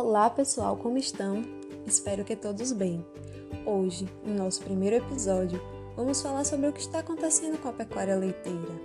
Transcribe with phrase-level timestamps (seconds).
[0.00, 1.42] Olá pessoal, como estão?
[1.84, 3.04] Espero que todos bem.
[3.66, 5.60] Hoje, no nosso primeiro episódio,
[5.96, 8.80] vamos falar sobre o que está acontecendo com a pecuária leiteira,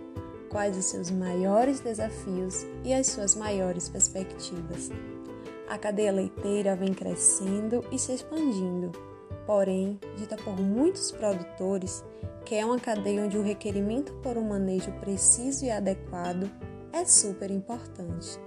[0.49, 4.89] quais os seus maiores desafios e as suas maiores perspectivas.
[5.69, 8.91] A cadeia leiteira vem crescendo e se expandindo,
[9.45, 12.03] porém, dita por muitos produtores
[12.43, 16.49] que é uma cadeia onde o requerimento por um manejo preciso e adequado
[16.91, 18.39] é super importante.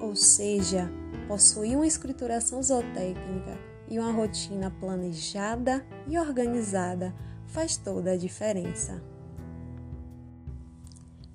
[0.00, 0.90] Ou seja,
[1.26, 7.14] possuir uma escrituração zootécnica e uma rotina planejada e organizada
[7.46, 9.02] faz toda a diferença.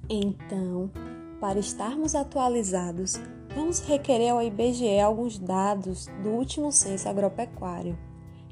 [0.09, 0.91] Então,
[1.39, 3.19] para estarmos atualizados,
[3.55, 7.97] vamos requerer ao IBGE alguns dados do último censo agropecuário,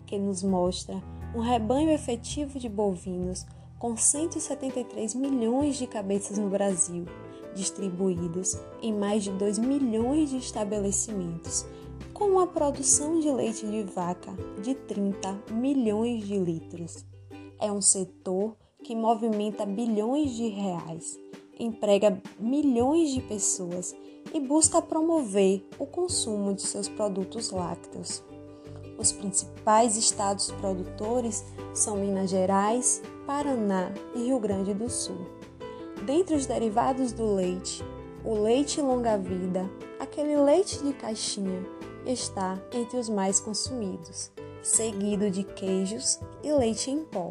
[0.06, 1.02] que nos mostra
[1.36, 3.46] um rebanho efetivo de bovinos
[3.80, 7.06] com 173 milhões de cabeças no Brasil
[7.56, 11.66] distribuídos em mais de 2 milhões de estabelecimentos,
[12.14, 14.32] com uma produção de leite de vaca
[14.62, 17.06] de 30 milhões de litros.
[17.60, 21.20] É um setor que movimenta bilhões de reais,
[21.60, 23.96] emprega milhões de pessoas
[24.34, 28.24] e busca promover o consumo de seus produtos lácteos.
[28.98, 35.18] Os principais estados produtores são Minas Gerais, Paraná e Rio Grande do Sul.
[36.06, 37.84] Dentre os derivados do leite,
[38.26, 41.64] o leite longa-vida, aquele leite de caixinha,
[42.06, 44.32] está entre os mais consumidos,
[44.64, 47.30] seguido de queijos e leite em pó.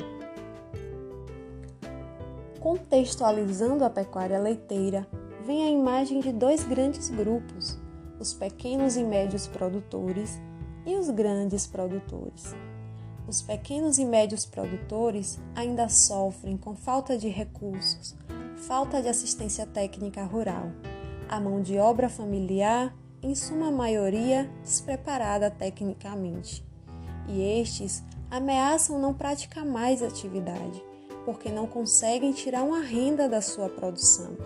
[2.61, 5.07] Contextualizando a pecuária leiteira,
[5.45, 7.77] vem a imagem de dois grandes grupos,
[8.21, 10.39] os pequenos e médios produtores
[10.87, 12.55] e os grandes produtores.
[13.27, 18.15] Os pequenos e médios produtores ainda sofrem com falta de recursos,
[18.61, 20.71] falta de assistência técnica rural,
[21.29, 26.65] a mão de obra familiar, em suma maioria, despreparada tecnicamente.
[27.27, 30.83] E estes ameaçam não praticar mais atividade,
[31.25, 34.37] porque não conseguem tirar uma renda da sua produção.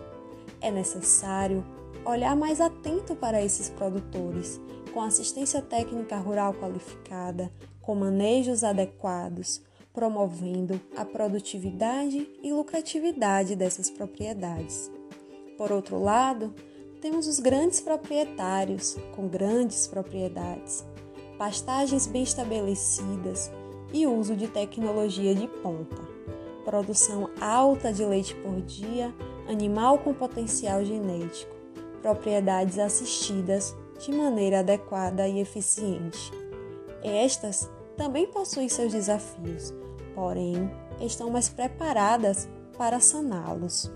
[0.60, 1.64] É necessário
[2.04, 4.60] olhar mais atento para esses produtores,
[4.92, 9.60] com assistência técnica rural qualificada, com manejos adequados,
[9.94, 14.90] promovendo a produtividade e lucratividade dessas propriedades.
[15.56, 16.52] Por outro lado,
[17.00, 20.84] temos os grandes proprietários com grandes propriedades,
[21.38, 23.52] pastagens bem estabelecidas
[23.92, 26.02] e uso de tecnologia de ponta,
[26.64, 29.14] produção alta de leite por dia,
[29.48, 31.54] animal com potencial genético,
[32.02, 36.32] propriedades assistidas de maneira adequada e eficiente.
[37.02, 39.72] Estas também possuem seus desafios,
[40.14, 40.70] porém
[41.00, 43.90] estão mais preparadas para saná-los.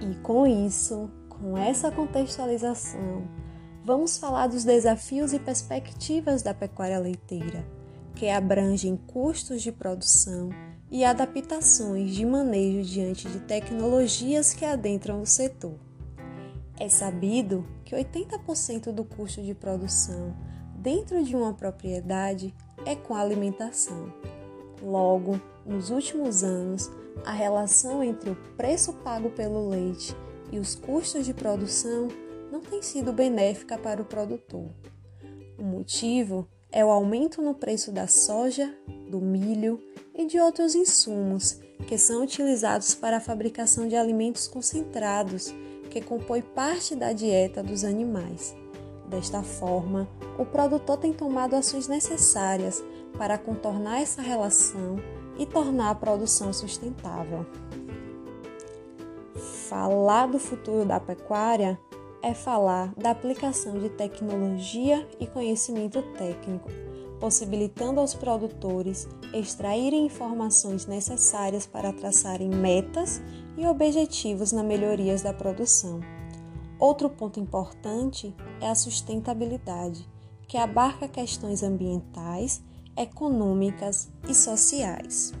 [0.00, 3.28] E com isso, com essa contextualização,
[3.84, 7.66] vamos falar dos desafios e perspectivas da pecuária leiteira,
[8.14, 10.50] que abrangem custos de produção
[10.90, 15.78] e adaptações de manejo diante de tecnologias que adentram o setor.
[16.78, 20.34] É sabido que 80% do custo de produção
[20.80, 22.54] dentro de uma propriedade
[22.86, 24.12] é com a alimentação.
[24.82, 26.90] Logo, nos últimos anos,
[27.24, 30.16] a relação entre o preço pago pelo leite
[30.50, 32.08] e os custos de produção
[32.50, 34.70] não tem sido benéfica para o produtor.
[35.58, 38.74] O motivo é o aumento no preço da soja,
[39.10, 39.78] do milho
[40.14, 45.52] e de outros insumos que são utilizados para a fabricação de alimentos concentrados
[45.90, 48.54] que compõem parte da dieta dos animais.
[49.10, 52.82] Desta forma, o produtor tem tomado ações necessárias
[53.18, 55.00] para contornar essa relação
[55.36, 57.44] e tornar a produção sustentável.
[59.68, 61.76] Falar do futuro da pecuária
[62.22, 66.70] é falar da aplicação de tecnologia e conhecimento técnico,
[67.18, 73.20] possibilitando aos produtores extraírem informações necessárias para traçarem metas
[73.56, 76.00] e objetivos na melhorias da produção.
[76.80, 80.08] Outro ponto importante é a sustentabilidade,
[80.48, 82.62] que abarca questões ambientais,
[82.96, 85.34] econômicas e sociais.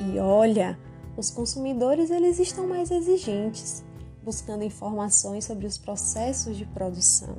[0.00, 0.76] E olha,
[1.16, 3.84] os consumidores eles estão mais exigentes,
[4.24, 7.36] buscando informações sobre os processos de produção.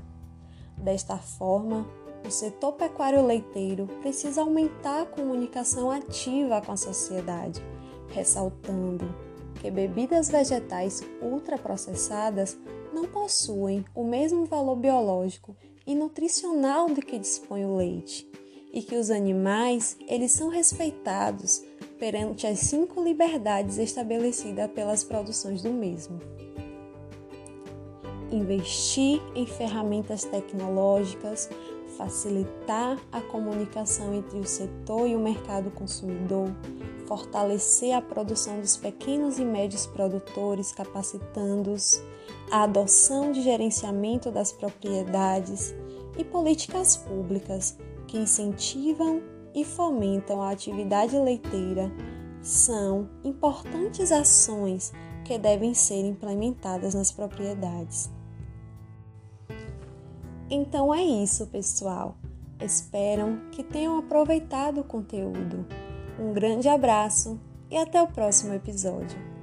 [0.78, 1.86] Desta forma,
[2.26, 7.62] o setor pecuário leiteiro precisa aumentar a comunicação ativa com a sociedade,
[8.08, 9.14] ressaltando
[9.62, 12.58] que bebidas vegetais ultraprocessadas
[12.94, 15.56] não possuem o mesmo valor biológico
[15.86, 18.28] e nutricional de que dispõe o leite,
[18.74, 21.64] e que os animais eles são respeitados
[21.98, 26.20] perante as cinco liberdades estabelecidas pelas produções do mesmo.
[28.32, 31.48] investir em ferramentas tecnológicas,
[31.98, 36.50] facilitar a comunicação entre o setor e o mercado consumidor,
[37.06, 42.02] fortalecer a produção dos pequenos e médios produtores, capacitando-os,
[42.52, 45.74] a adoção de gerenciamento das propriedades
[46.18, 47.78] e políticas públicas
[48.08, 49.22] que incentivam
[49.54, 51.92] e fomentam a atividade leiteira
[52.42, 54.94] são importantes ações
[55.24, 58.12] que devem ser implementadas nas propriedades.
[60.50, 62.16] Então é isso, pessoal.
[62.60, 65.66] Espero que tenham aproveitado o conteúdo.
[66.20, 67.40] Um grande abraço
[67.70, 69.35] e até o próximo episódio.